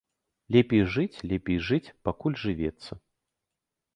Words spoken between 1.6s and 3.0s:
жыць, пакуль жывецца.